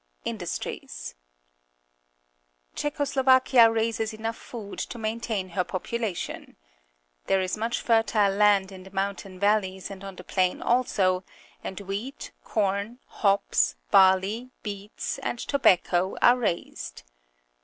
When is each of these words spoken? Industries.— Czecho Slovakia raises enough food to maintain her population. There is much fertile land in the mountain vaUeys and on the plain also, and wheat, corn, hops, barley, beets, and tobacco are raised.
Industries.— 0.25 1.13
Czecho 2.75 3.03
Slovakia 3.07 3.69
raises 3.69 4.15
enough 4.15 4.35
food 4.35 4.79
to 4.79 4.97
maintain 4.97 5.49
her 5.49 5.63
population. 5.63 6.57
There 7.27 7.39
is 7.39 7.55
much 7.55 7.79
fertile 7.79 8.31
land 8.33 8.71
in 8.71 8.81
the 8.81 8.89
mountain 8.89 9.39
vaUeys 9.39 9.91
and 9.91 10.03
on 10.03 10.15
the 10.15 10.23
plain 10.23 10.59
also, 10.59 11.23
and 11.63 11.79
wheat, 11.81 12.31
corn, 12.43 12.97
hops, 13.21 13.75
barley, 13.91 14.49
beets, 14.63 15.19
and 15.19 15.37
tobacco 15.37 16.17
are 16.19 16.35
raised. 16.39 17.03